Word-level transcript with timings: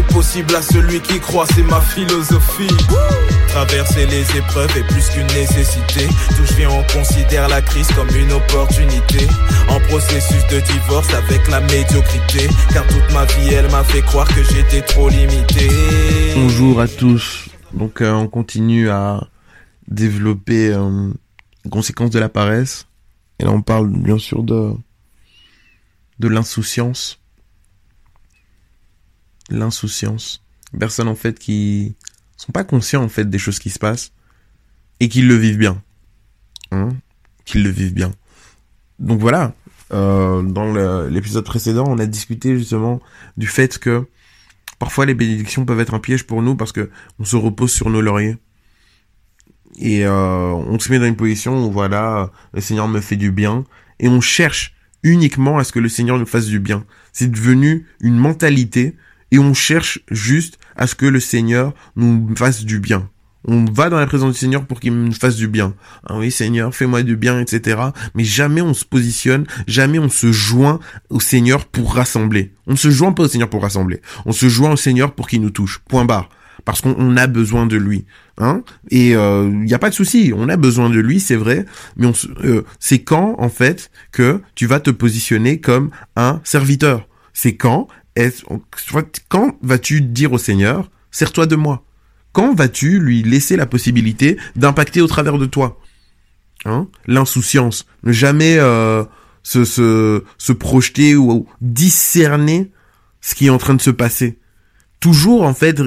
est 0.00 0.12
possible 0.12 0.54
à 0.54 0.62
celui 0.62 1.00
qui 1.00 1.20
croit, 1.20 1.46
c'est 1.54 1.62
ma 1.62 1.80
philosophie. 1.80 2.74
Traverser 3.48 4.06
les 4.06 4.22
épreuves 4.36 4.74
est 4.76 4.86
plus 4.88 5.08
qu'une 5.10 5.26
nécessité. 5.26 6.06
D'où 6.36 6.44
je 6.46 6.54
viens, 6.54 6.70
on 6.70 6.82
considère 6.92 7.48
la 7.48 7.60
crise 7.60 7.88
comme 7.92 8.08
une 8.16 8.32
opportunité. 8.32 9.26
En 9.68 9.78
processus 9.88 10.46
de 10.48 10.60
divorce 10.60 11.12
avec 11.14 11.48
la 11.48 11.60
médiocrité. 11.60 12.48
Car 12.72 12.86
toute 12.86 13.12
ma 13.12 13.24
vie, 13.26 13.54
elle 13.54 13.70
m'a 13.70 13.84
fait 13.84 14.02
croire 14.02 14.28
que 14.28 14.42
j'étais 14.42 14.82
trop 14.82 15.08
limité. 15.08 15.68
Bonjour 16.34 16.80
à 16.80 16.88
tous. 16.88 17.48
Donc 17.74 18.00
euh, 18.00 18.12
on 18.12 18.28
continue 18.28 18.90
à 18.90 19.28
développer 19.88 20.72
euh, 20.72 21.10
les 21.64 21.70
conséquences 21.70 22.10
de 22.10 22.18
la 22.18 22.28
paresse. 22.28 22.86
Et 23.38 23.44
là 23.44 23.50
on 23.50 23.62
parle 23.62 23.90
bien 23.90 24.18
sûr 24.18 24.42
de 24.42 24.72
de 26.18 26.28
l'insouciance. 26.28 27.19
L'insouciance. 29.50 30.42
Personnes 30.78 31.08
en 31.08 31.14
fait 31.14 31.38
qui 31.38 31.94
sont 32.36 32.52
pas 32.52 32.64
conscients 32.64 33.02
en 33.02 33.08
fait 33.08 33.28
des 33.28 33.38
choses 33.38 33.58
qui 33.58 33.70
se 33.70 33.78
passent 33.78 34.12
et 35.00 35.08
qui 35.08 35.22
le 35.22 35.34
vivent 35.34 35.58
bien. 35.58 35.82
Hein 36.70 36.90
Qu'ils 37.44 37.62
le 37.62 37.70
vivent 37.70 37.94
bien. 37.94 38.12
Donc 38.98 39.20
voilà. 39.20 39.54
Euh, 39.92 40.42
dans 40.42 40.72
l'épisode 41.08 41.44
précédent, 41.44 41.84
on 41.88 41.98
a 41.98 42.06
discuté 42.06 42.56
justement 42.56 43.00
du 43.36 43.48
fait 43.48 43.78
que 43.78 44.06
parfois 44.78 45.04
les 45.04 45.14
bénédictions 45.14 45.64
peuvent 45.64 45.80
être 45.80 45.94
un 45.94 45.98
piège 45.98 46.24
pour 46.24 46.42
nous 46.42 46.54
parce 46.54 46.70
que 46.70 46.90
on 47.18 47.24
se 47.24 47.36
repose 47.36 47.72
sur 47.72 47.90
nos 47.90 48.00
lauriers 48.00 48.36
et 49.78 50.06
euh, 50.06 50.52
on 50.52 50.78
se 50.78 50.90
met 50.92 50.98
dans 50.98 51.06
une 51.06 51.16
position 51.16 51.66
où 51.66 51.72
voilà 51.72 52.30
le 52.52 52.60
Seigneur 52.60 52.86
me 52.86 53.00
fait 53.00 53.16
du 53.16 53.32
bien 53.32 53.64
et 53.98 54.08
on 54.08 54.20
cherche 54.20 54.74
uniquement 55.02 55.58
à 55.58 55.64
ce 55.64 55.72
que 55.72 55.78
le 55.78 55.88
Seigneur 55.88 56.18
nous 56.18 56.26
fasse 56.26 56.46
du 56.46 56.60
bien. 56.60 56.84
C'est 57.12 57.30
devenu 57.30 57.86
une 58.00 58.16
mentalité 58.16 58.96
et 59.30 59.38
on 59.38 59.54
cherche 59.54 60.00
juste 60.10 60.58
à 60.76 60.86
ce 60.86 60.94
que 60.94 61.06
le 61.06 61.20
Seigneur 61.20 61.74
nous 61.96 62.34
fasse 62.36 62.64
du 62.64 62.80
bien. 62.80 63.08
On 63.46 63.64
va 63.64 63.88
dans 63.88 63.98
la 63.98 64.06
présence 64.06 64.34
du 64.34 64.38
Seigneur 64.38 64.66
pour 64.66 64.80
qu'il 64.80 64.94
nous 64.94 65.12
fasse 65.12 65.36
du 65.36 65.48
bien. 65.48 65.74
Ah 66.06 66.18
oui, 66.18 66.30
Seigneur, 66.30 66.74
fais-moi 66.74 67.02
du 67.02 67.16
bien, 67.16 67.40
etc. 67.40 67.80
Mais 68.14 68.24
jamais 68.24 68.60
on 68.60 68.74
se 68.74 68.84
positionne, 68.84 69.46
jamais 69.66 69.98
on 69.98 70.10
se 70.10 70.30
joint 70.30 70.78
au 71.08 71.20
Seigneur 71.20 71.64
pour 71.64 71.94
rassembler. 71.94 72.52
On 72.66 72.72
ne 72.72 72.76
se 72.76 72.90
joint 72.90 73.12
pas 73.12 73.22
au 73.22 73.28
Seigneur 73.28 73.48
pour 73.48 73.62
rassembler. 73.62 74.02
On 74.26 74.32
se 74.32 74.48
joint 74.48 74.72
au 74.72 74.76
Seigneur 74.76 75.14
pour 75.14 75.26
qu'il 75.26 75.40
nous 75.40 75.50
touche. 75.50 75.80
Point 75.88 76.04
barre. 76.04 76.28
Parce 76.66 76.82
qu'on 76.82 76.94
on 76.98 77.16
a 77.16 77.26
besoin 77.26 77.64
de 77.64 77.76
lui. 77.76 78.04
Hein? 78.36 78.62
Et 78.90 79.12
il 79.12 79.60
n'y 79.60 79.72
a 79.72 79.78
pas 79.78 79.88
de 79.88 79.94
souci. 79.94 80.32
On 80.36 80.50
a 80.50 80.58
besoin 80.58 80.90
de 80.90 81.00
lui, 81.00 81.18
c'est 81.18 81.36
vrai. 81.36 81.64
Mais 81.96 82.12
euh, 82.44 82.62
c'est 82.78 82.98
quand, 82.98 83.36
en 83.38 83.48
fait, 83.48 83.90
que 84.12 84.42
tu 84.54 84.66
vas 84.66 84.80
te 84.80 84.90
positionner 84.90 85.60
comme 85.60 85.90
un 86.16 86.42
serviteur? 86.44 87.06
C'est 87.32 87.56
quand 87.56 87.88
quand 89.28 89.58
vas-tu 89.62 90.00
dire 90.00 90.32
au 90.32 90.38
Seigneur, 90.38 90.90
sers-toi 91.10 91.46
de 91.46 91.56
moi? 91.56 91.84
Quand 92.32 92.54
vas-tu 92.54 93.00
lui 93.00 93.22
laisser 93.22 93.56
la 93.56 93.66
possibilité 93.66 94.36
d'impacter 94.56 95.00
au 95.00 95.06
travers 95.06 95.38
de 95.38 95.46
toi? 95.46 95.80
Hein? 96.64 96.88
L'insouciance, 97.06 97.86
ne 98.02 98.12
jamais 98.12 98.56
euh, 98.58 99.04
se, 99.42 99.64
se, 99.64 100.22
se 100.38 100.52
projeter 100.52 101.16
ou 101.16 101.46
discerner 101.60 102.70
ce 103.20 103.34
qui 103.34 103.46
est 103.46 103.50
en 103.50 103.58
train 103.58 103.74
de 103.74 103.80
se 103.80 103.90
passer. 103.90 104.38
Toujours 105.00 105.42
en 105.42 105.54
fait 105.54 105.80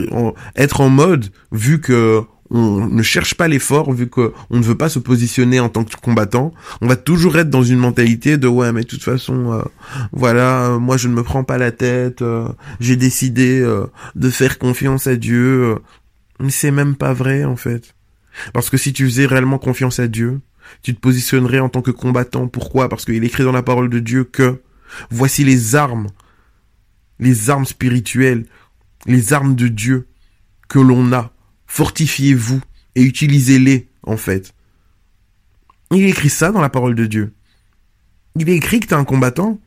être 0.55 0.81
en 0.81 0.89
mode 0.89 1.31
vu 1.51 1.79
que 1.79 2.23
on 2.53 2.87
ne 2.87 3.01
cherche 3.01 3.33
pas 3.33 3.47
l'effort, 3.47 3.91
vu 3.91 4.07
que 4.07 4.31
on 4.51 4.57
ne 4.57 4.63
veut 4.63 4.77
pas 4.77 4.87
se 4.87 4.99
positionner 4.99 5.59
en 5.59 5.69
tant 5.69 5.83
que 5.83 5.95
combattant, 5.95 6.53
on 6.81 6.87
va 6.87 6.95
toujours 6.95 7.37
être 7.37 7.49
dans 7.49 7.63
une 7.63 7.79
mentalité 7.79 8.37
de 8.37 8.47
ouais 8.47 8.71
mais 8.71 8.81
de 8.81 8.87
toute 8.87 9.03
façon 9.03 9.53
euh, 9.53 9.63
voilà 10.11 10.67
euh, 10.67 10.79
moi 10.79 10.97
je 10.97 11.07
ne 11.07 11.13
me 11.13 11.23
prends 11.23 11.43
pas 11.43 11.57
la 11.57 11.71
tête, 11.71 12.21
euh, 12.21 12.47
j'ai 12.79 12.95
décidé 12.95 13.61
de 14.15 14.29
faire 14.29 14.59
confiance 14.59 15.07
à 15.07 15.15
Dieu. 15.15 15.77
mais 16.39 16.51
c'est 16.51 16.71
même 16.71 16.95
pas 16.95 17.13
vrai, 17.13 17.43
en 17.43 17.55
fait. 17.55 17.95
Parce 18.53 18.69
que 18.69 18.77
si 18.77 18.93
tu 18.93 19.05
faisais 19.05 19.25
réellement 19.25 19.57
confiance 19.57 19.99
à 19.99 20.07
Dieu, 20.07 20.41
tu 20.81 20.93
te 20.93 20.99
positionnerais 20.99 21.59
en 21.59 21.69
tant 21.69 21.81
que 21.81 21.91
combattant. 21.91 22.47
Pourquoi? 22.47 22.89
Parce 22.89 23.05
qu'il 23.05 23.23
écrit 23.23 23.43
dans 23.43 23.51
la 23.51 23.63
parole 23.63 23.89
de 23.89 23.99
Dieu 23.99 24.23
que 24.23 24.61
voici 25.09 25.43
les 25.43 25.75
armes, 25.75 26.07
les 27.19 27.49
armes 27.49 27.65
spirituelles, 27.65 28.45
les 29.05 29.33
armes 29.33 29.55
de 29.55 29.67
Dieu 29.67 30.07
que 30.67 30.79
l'on 30.79 31.11
a. 31.13 31.32
Fortifiez-vous 31.73 32.61
et 32.93 33.01
utilisez-les, 33.01 33.87
en 34.03 34.15
fait. 34.15 34.53
Il 35.89 36.05
écrit 36.05 36.29
ça 36.29 36.51
dans 36.51 36.61
la 36.61 36.69
parole 36.69 36.93
de 36.93 37.07
Dieu. 37.07 37.33
Il 38.35 38.47
est 38.47 38.55
écrit 38.55 38.79
que 38.79 38.85
t'es 38.85 38.93
un 38.93 39.05
combattant. 39.05 39.59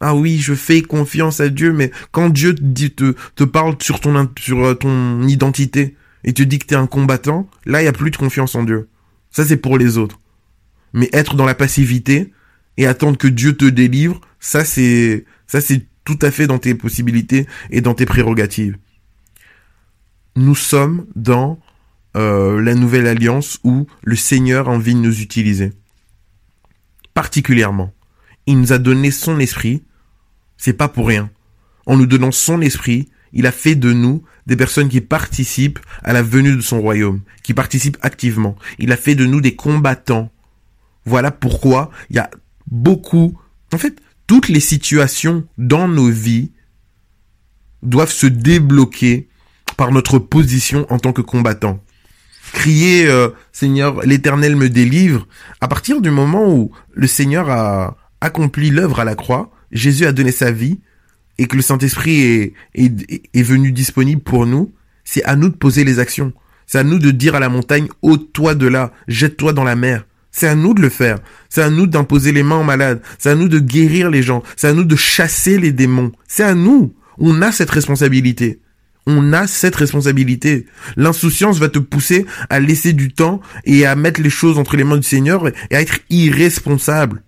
Ah 0.00 0.14
oui, 0.14 0.38
je 0.38 0.54
fais 0.54 0.80
confiance 0.80 1.40
à 1.40 1.50
Dieu, 1.50 1.74
mais 1.74 1.90
quand 2.10 2.30
Dieu 2.30 2.54
te, 2.54 3.14
te, 3.34 3.44
parle 3.44 3.76
sur 3.82 4.00
euh, 4.06 4.72
ton 4.72 5.28
identité 5.28 5.94
et 6.24 6.32
te 6.32 6.42
dit 6.42 6.58
que 6.58 6.64
t'es 6.64 6.74
un 6.74 6.86
combattant, 6.86 7.46
là, 7.66 7.82
il 7.82 7.84
n'y 7.84 7.88
a 7.88 7.92
plus 7.92 8.10
de 8.10 8.16
confiance 8.16 8.54
en 8.54 8.62
Dieu. 8.62 8.88
Ça, 9.30 9.44
c'est 9.44 9.58
pour 9.58 9.76
les 9.76 9.98
autres. 9.98 10.20
Mais 10.94 11.10
être 11.12 11.36
dans 11.36 11.44
la 11.44 11.54
passivité 11.54 12.32
et 12.78 12.86
attendre 12.86 13.18
que 13.18 13.28
Dieu 13.28 13.58
te 13.58 13.66
délivre, 13.66 14.22
ça, 14.40 14.64
c'est, 14.64 15.26
ça, 15.46 15.60
c'est 15.60 15.86
tout 16.06 16.18
à 16.22 16.30
fait 16.30 16.46
dans 16.46 16.58
tes 16.58 16.74
possibilités 16.74 17.46
et 17.68 17.82
dans 17.82 17.92
tes 17.92 18.06
prérogatives. 18.06 18.78
Nous 20.36 20.54
sommes 20.54 21.06
dans 21.14 21.60
euh, 22.16 22.60
la 22.60 22.74
nouvelle 22.74 23.06
alliance 23.06 23.58
où 23.64 23.86
le 24.02 24.16
Seigneur 24.16 24.68
a 24.68 24.72
envie 24.72 24.94
de 24.94 25.00
nous 25.00 25.20
utiliser. 25.20 25.72
Particulièrement. 27.14 27.92
Il 28.46 28.58
nous 28.58 28.72
a 28.72 28.78
donné 28.78 29.10
son 29.10 29.38
esprit, 29.38 29.82
c'est 30.56 30.72
pas 30.72 30.88
pour 30.88 31.06
rien. 31.06 31.30
En 31.86 31.96
nous 31.96 32.06
donnant 32.06 32.32
son 32.32 32.60
esprit, 32.60 33.08
il 33.32 33.46
a 33.46 33.52
fait 33.52 33.74
de 33.74 33.92
nous 33.92 34.22
des 34.46 34.56
personnes 34.56 34.88
qui 34.88 35.00
participent 35.00 35.78
à 36.02 36.12
la 36.12 36.22
venue 36.22 36.56
de 36.56 36.60
son 36.60 36.80
royaume, 36.80 37.20
qui 37.42 37.54
participent 37.54 37.98
activement. 38.02 38.56
Il 38.78 38.92
a 38.92 38.96
fait 38.96 39.14
de 39.14 39.26
nous 39.26 39.40
des 39.40 39.54
combattants. 39.54 40.30
Voilà 41.04 41.30
pourquoi 41.30 41.90
il 42.10 42.16
y 42.16 42.18
a 42.18 42.30
beaucoup, 42.70 43.38
en 43.72 43.78
fait, 43.78 44.00
toutes 44.26 44.48
les 44.48 44.60
situations 44.60 45.46
dans 45.58 45.88
nos 45.88 46.08
vies 46.08 46.52
doivent 47.82 48.12
se 48.12 48.26
débloquer 48.26 49.28
par 49.76 49.92
notre 49.92 50.18
position 50.18 50.86
en 50.90 50.98
tant 50.98 51.12
que 51.12 51.22
combattant. 51.22 51.80
Crier 52.52 53.06
euh, 53.06 53.30
Seigneur, 53.52 54.02
l'Éternel 54.02 54.56
me 54.56 54.68
délivre. 54.68 55.26
À 55.60 55.68
partir 55.68 56.00
du 56.00 56.10
moment 56.10 56.52
où 56.52 56.70
le 56.92 57.06
Seigneur 57.06 57.50
a 57.50 57.96
accompli 58.20 58.70
l'œuvre 58.70 59.00
à 59.00 59.04
la 59.04 59.14
croix, 59.14 59.50
Jésus 59.70 60.06
a 60.06 60.12
donné 60.12 60.32
sa 60.32 60.50
vie 60.50 60.80
et 61.38 61.46
que 61.46 61.56
le 61.56 61.62
Saint-Esprit 61.62 62.20
est, 62.20 62.52
est, 62.74 63.22
est 63.32 63.42
venu 63.42 63.72
disponible 63.72 64.22
pour 64.22 64.46
nous, 64.46 64.72
c'est 65.04 65.24
à 65.24 65.34
nous 65.36 65.48
de 65.48 65.56
poser 65.56 65.84
les 65.84 65.98
actions. 65.98 66.32
C'est 66.66 66.78
à 66.78 66.84
nous 66.84 66.98
de 66.98 67.10
dire 67.10 67.34
à 67.34 67.40
la 67.40 67.48
montagne, 67.48 67.88
ôte-toi 68.02 68.54
de 68.54 68.66
là, 68.66 68.92
jette-toi 69.08 69.52
dans 69.52 69.64
la 69.64 69.76
mer. 69.76 70.04
C'est 70.30 70.48
à 70.48 70.54
nous 70.54 70.72
de 70.72 70.80
le 70.80 70.88
faire. 70.88 71.18
C'est 71.50 71.62
à 71.62 71.68
nous 71.68 71.86
d'imposer 71.86 72.32
les 72.32 72.42
mains 72.42 72.60
aux 72.60 72.64
malades. 72.64 73.02
C'est 73.18 73.30
à 73.30 73.34
nous 73.34 73.48
de 73.48 73.58
guérir 73.58 74.10
les 74.10 74.22
gens. 74.22 74.42
C'est 74.56 74.68
à 74.68 74.72
nous 74.72 74.84
de 74.84 74.96
chasser 74.96 75.58
les 75.58 75.72
démons. 75.72 76.12
C'est 76.26 76.42
à 76.42 76.54
nous. 76.54 76.94
On 77.18 77.42
a 77.42 77.52
cette 77.52 77.70
responsabilité. 77.70 78.60
On 79.06 79.32
a 79.32 79.46
cette 79.46 79.74
responsabilité. 79.74 80.66
L'insouciance 80.96 81.58
va 81.58 81.68
te 81.68 81.80
pousser 81.80 82.24
à 82.50 82.60
laisser 82.60 82.92
du 82.92 83.12
temps 83.12 83.40
et 83.64 83.84
à 83.84 83.96
mettre 83.96 84.20
les 84.20 84.30
choses 84.30 84.58
entre 84.58 84.76
les 84.76 84.84
mains 84.84 84.96
du 84.96 85.06
Seigneur 85.06 85.48
et 85.48 85.76
à 85.76 85.80
être 85.80 85.98
irresponsable. 86.08 87.22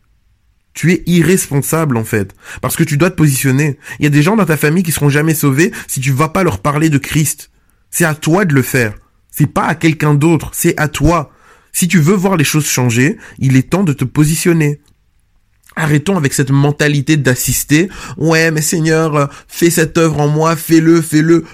Tu 0.72 0.92
es 0.92 1.02
irresponsable 1.06 1.96
en 1.96 2.04
fait, 2.04 2.34
parce 2.60 2.76
que 2.76 2.84
tu 2.84 2.96
dois 2.96 3.10
te 3.10 3.16
positionner. 3.16 3.78
Il 3.98 4.04
y 4.04 4.06
a 4.06 4.10
des 4.10 4.22
gens 4.22 4.36
dans 4.36 4.44
ta 4.44 4.56
famille 4.56 4.82
qui 4.82 4.92
seront 4.92 5.08
jamais 5.08 5.34
sauvés 5.34 5.72
si 5.86 6.00
tu 6.00 6.10
vas 6.10 6.28
pas 6.28 6.42
leur 6.42 6.60
parler 6.60 6.90
de 6.90 6.98
Christ. 6.98 7.50
C'est 7.90 8.04
à 8.04 8.14
toi 8.14 8.44
de 8.44 8.54
le 8.54 8.62
faire. 8.62 8.94
C'est 9.30 9.46
pas 9.46 9.66
à 9.66 9.74
quelqu'un 9.74 10.14
d'autre, 10.14 10.50
c'est 10.52 10.78
à 10.80 10.88
toi. 10.88 11.32
Si 11.72 11.88
tu 11.88 11.98
veux 11.98 12.14
voir 12.14 12.36
les 12.36 12.44
choses 12.44 12.66
changer, 12.66 13.18
il 13.38 13.56
est 13.56 13.70
temps 13.70 13.82
de 13.82 13.92
te 13.92 14.04
positionner. 14.04 14.80
Arrêtons 15.76 16.16
avec 16.16 16.32
cette 16.32 16.50
mentalité 16.50 17.16
d'assister. 17.16 17.88
Ouais, 18.16 18.50
mais 18.50 18.62
Seigneur, 18.62 19.16
euh, 19.16 19.26
fais 19.48 19.70
cette 19.70 19.98
œuvre 19.98 20.20
en 20.20 20.28
moi, 20.28 20.56
fais-le, 20.56 21.00
fais-le. 21.00 21.44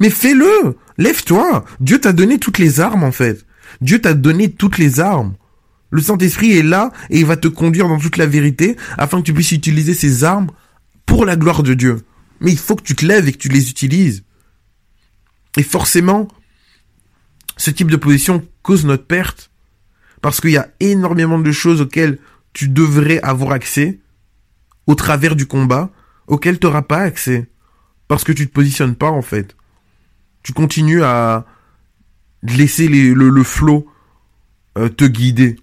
Mais 0.00 0.10
fais-le! 0.10 0.76
Lève-toi! 0.96 1.64
Dieu 1.80 2.00
t'a 2.00 2.12
donné 2.12 2.38
toutes 2.38 2.58
les 2.58 2.80
armes, 2.80 3.04
en 3.04 3.12
fait. 3.12 3.46
Dieu 3.80 4.00
t'a 4.00 4.14
donné 4.14 4.50
toutes 4.50 4.78
les 4.78 4.98
armes. 5.00 5.34
Le 5.90 6.02
Saint-Esprit 6.02 6.58
est 6.58 6.62
là 6.62 6.90
et 7.10 7.20
il 7.20 7.26
va 7.26 7.36
te 7.36 7.48
conduire 7.48 7.88
dans 7.88 7.98
toute 7.98 8.16
la 8.16 8.26
vérité 8.26 8.76
afin 8.98 9.18
que 9.20 9.26
tu 9.26 9.32
puisses 9.32 9.52
utiliser 9.52 9.94
ces 9.94 10.24
armes 10.24 10.50
pour 11.06 11.24
la 11.24 11.36
gloire 11.36 11.62
de 11.62 11.74
Dieu. 11.74 12.02
Mais 12.40 12.52
il 12.52 12.58
faut 12.58 12.76
que 12.76 12.82
tu 12.82 12.94
te 12.94 13.06
lèves 13.06 13.28
et 13.28 13.32
que 13.32 13.38
tu 13.38 13.48
les 13.48 13.70
utilises. 13.70 14.24
Et 15.56 15.62
forcément, 15.62 16.28
ce 17.56 17.70
type 17.70 17.90
de 17.90 17.96
position 17.96 18.46
cause 18.62 18.84
notre 18.84 19.06
perte 19.06 19.50
parce 20.20 20.40
qu'il 20.40 20.50
y 20.50 20.56
a 20.56 20.68
énormément 20.80 21.38
de 21.38 21.52
choses 21.52 21.80
auxquelles 21.80 22.18
tu 22.58 22.68
devrais 22.68 23.20
avoir 23.20 23.52
accès 23.52 24.00
au 24.88 24.96
travers 24.96 25.36
du 25.36 25.46
combat, 25.46 25.92
auxquelles 26.26 26.58
tu 26.58 26.66
n'auras 26.66 26.82
pas 26.82 26.98
accès 26.98 27.48
parce 28.08 28.24
que 28.24 28.32
tu 28.32 28.48
te 28.48 28.52
positionnes 28.52 28.96
pas 28.96 29.10
en 29.12 29.22
fait. 29.22 29.54
Tu 30.42 30.52
continues 30.52 31.04
à 31.04 31.46
laisser 32.42 32.88
le 32.88 33.42
flot 33.44 33.86
euh, 34.76 34.88
te 34.88 35.04
guider. 35.04 35.54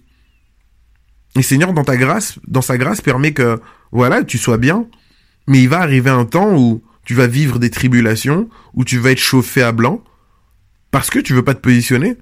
Et 1.34 1.42
Seigneur, 1.42 1.74
dans 1.74 1.84
ta 1.84 1.98
grâce, 1.98 2.38
dans 2.46 2.62
sa 2.62 2.78
grâce, 2.78 3.02
permet 3.02 3.34
que, 3.34 3.60
voilà, 3.92 4.24
tu 4.24 4.38
sois 4.38 4.56
bien. 4.56 4.86
Mais 5.48 5.60
il 5.60 5.68
va 5.68 5.80
arriver 5.80 6.08
un 6.08 6.24
temps 6.24 6.56
où 6.56 6.82
tu 7.04 7.12
vas 7.12 7.26
vivre 7.26 7.58
des 7.58 7.68
tribulations, 7.68 8.48
où 8.72 8.84
tu 8.84 8.96
vas 8.96 9.10
être 9.10 9.18
chauffé 9.18 9.60
à 9.60 9.72
blanc, 9.72 10.02
parce 10.90 11.10
que 11.10 11.18
tu 11.18 11.34
veux 11.34 11.44
pas 11.44 11.54
te 11.54 11.60
positionner. 11.60 12.16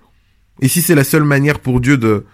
Et 0.61 0.67
si 0.67 0.83
c'est 0.83 0.97
la 0.97 1.05
seule 1.05 1.23
manière 1.23 1.61
pour 1.61 1.81
Dieu 1.81 1.97
de 1.97 2.27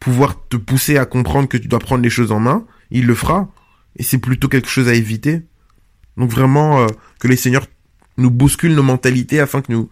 pouvoir 0.00 0.48
te 0.48 0.56
pousser 0.56 0.98
à 0.98 1.06
comprendre 1.06 1.48
que 1.48 1.56
tu 1.56 1.68
dois 1.68 1.78
prendre 1.78 2.02
les 2.02 2.10
choses 2.10 2.32
en 2.32 2.40
main, 2.40 2.66
il 2.90 3.06
le 3.06 3.14
fera. 3.14 3.48
Et 3.96 4.02
c'est 4.02 4.18
plutôt 4.18 4.48
quelque 4.48 4.68
chose 4.68 4.88
à 4.88 4.94
éviter. 4.94 5.42
Donc 6.16 6.30
vraiment, 6.30 6.80
euh, 6.80 6.86
que 7.18 7.28
les 7.28 7.36
seigneurs 7.36 7.66
nous 8.16 8.30
bousculent 8.30 8.74
nos 8.74 8.82
mentalités 8.82 9.40
afin 9.40 9.62
que 9.62 9.72
nous 9.72 9.90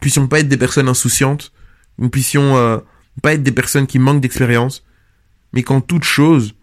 puissions 0.00 0.26
pas 0.26 0.40
être 0.40 0.48
des 0.48 0.56
personnes 0.56 0.88
insouciantes, 0.88 1.52
nous 1.98 2.08
puissions 2.08 2.56
euh, 2.56 2.78
pas 3.22 3.34
être 3.34 3.42
des 3.42 3.52
personnes 3.52 3.86
qui 3.86 3.98
manquent 3.98 4.20
d'expérience, 4.20 4.84
mais 5.52 5.62
qu'en 5.62 5.80
toute 5.80 6.04
chose, 6.04 6.54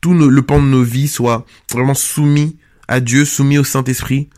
tout 0.00 0.14
le 0.14 0.42
pan 0.42 0.60
de 0.60 0.66
nos 0.66 0.82
vies 0.82 1.08
soit 1.08 1.46
vraiment 1.72 1.94
soumis 1.94 2.58
à 2.88 3.00
Dieu, 3.00 3.24
soumis 3.24 3.58
au 3.58 3.64
Saint-Esprit, 3.64 4.28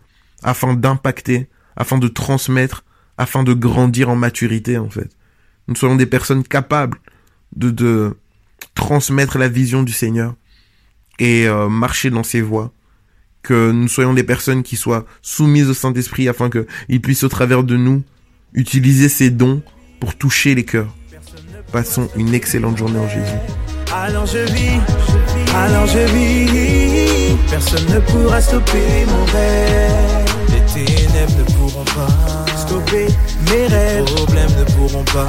afin 0.43 0.75
d'impacter, 0.75 1.49
afin 1.76 1.99
de 1.99 2.08
transmettre, 2.08 2.85
afin 3.19 3.43
de 3.43 3.52
grandir 3.52 4.08
en 4.08 4.17
maturité, 4.17 4.79
en 4.79 4.88
fait. 4.88 5.11
Nous 5.67 5.75
soyons 5.75 5.96
des 5.96 6.06
personnes 6.06 6.44
capables 6.44 6.99
de, 7.56 7.71
de 7.71 8.17
transmettre 8.75 9.39
la 9.39 9.49
vision 9.49 9.83
du 9.83 9.93
Seigneur 9.93 10.35
et 11.19 11.47
euh, 11.47 11.69
marcher 11.69 12.11
dans 12.11 12.23
ses 12.23 12.41
voies. 12.41 12.73
Que 13.43 13.71
nous 13.71 13.89
soyons 13.89 14.15
des 14.15 14.25
personnes 14.25 14.62
qui 14.62 14.77
soient 14.77 15.06
soumises 15.23 15.71
au 15.71 15.75
Saint-Esprit 15.75 16.29
afin 16.29 16.50
qu'il 16.50 17.00
puisse 17.00 17.23
au 17.23 17.29
travers 17.29 17.62
de 17.62 17.77
nous 17.77 18.03
utiliser 18.53 19.09
ses 19.09 19.31
dons 19.31 19.62
pour 20.00 20.17
toucher 20.17 20.55
les 20.55 20.65
cœurs. 20.65 20.95
Passons 21.73 22.09
une 22.17 22.35
excellente 22.35 22.77
journée 22.77 22.99
en 22.99 23.09
Jésus. 23.09 23.39
Alors 23.95 24.27
je 24.27 24.39
vis, 24.39 24.81
je 25.87 26.15
vis, 26.15 27.37
personne 27.49 27.87
ne 27.95 28.00
pourra 28.00 28.41
stopper 28.41 29.06
mon 29.06 29.25
rêve. 29.25 30.25
Les 30.50 30.85
ténèbres 30.85 31.39
ne 31.39 31.45
pourront 31.55 31.85
pas 31.85 32.48
stopper 32.69 33.06
mes 33.50 33.67
rêves. 33.67 34.05
Les 34.05 34.15
problèmes 34.15 34.50
ne 34.59 34.65
pourront 34.75 35.05
pas 35.05 35.26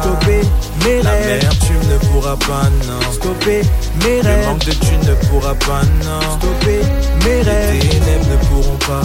stopper 0.00 0.40
mes 0.84 1.00
rêves. 1.00 1.40
L'amertume 1.40 1.82
ne 1.90 1.98
pourra 2.08 2.36
pas, 2.36 2.68
non. 2.86 3.12
Stopper 3.12 3.62
mes 4.00 4.20
rêves. 4.20 4.40
Le 4.40 4.46
manque 4.46 4.64
de 4.64 4.72
thunes 4.72 5.06
ne 5.06 5.14
pourra 5.28 5.54
pas, 5.54 5.82
non. 6.04 6.20
Stopper 6.38 6.82
mes 7.24 7.42
rêves. 7.42 7.72
Les 7.72 7.88
ténèbres 7.88 8.28
ne 8.30 8.36
pourront 8.46 8.78
pas 8.78 9.02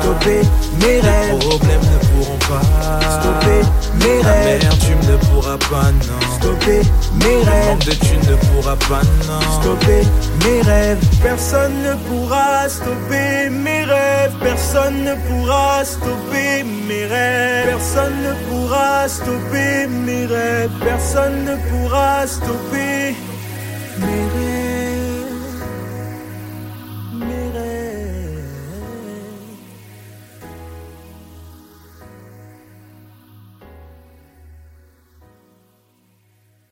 stopper 0.00 0.40
mes 0.80 1.00
rêves. 1.00 1.32
Les 1.32 1.38
problèmes 1.38 1.80
ne 1.80 1.98
pourront 2.08 2.38
pas 2.38 2.62
stopper 3.20 3.62
mes 4.00 4.20
rêves. 4.22 4.62
L'amertume 4.62 5.02
ne 5.10 5.16
pourra 5.16 5.58
pas, 5.58 5.90
non. 5.92 6.20
Stopper 6.36 6.82
mes 7.14 7.42
rêves. 7.42 7.64
Le 7.64 7.70
manque 7.70 7.84
de 7.84 7.92
thunes 7.92 8.26
ne 8.30 8.36
pourra 8.36 8.76
pas, 8.76 9.02
non. 9.28 9.40
Stopper 9.60 10.02
mes 10.44 10.62
rêves. 10.62 10.98
Personne 11.22 11.82
ne 11.82 11.94
pourra 12.08 12.68
stopper 12.68 13.50
mes 13.50 13.84
rêves. 13.84 14.32
Personne 14.40 15.04
ne 15.04 15.14
pourra 15.28 15.84
stopper 15.84 16.64
mes 16.88 17.06
rêves. 17.06 17.66
Personne 17.66 18.22
ne 18.22 18.32
pourra 18.48 19.08
stopper 19.08 19.86
mes 19.88 20.26
rêves. 20.26 20.70
Personne 20.82 21.44
ne 21.44 21.56
pourra 21.70 22.26
stopper 22.26 22.78
mes 22.78 22.86
rêves. 22.86 22.91